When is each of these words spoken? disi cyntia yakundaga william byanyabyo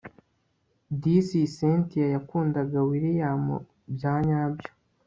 disi 1.01 1.39
cyntia 1.55 2.05
yakundaga 2.15 2.77
william 2.89 3.43
byanyabyo 3.95 4.69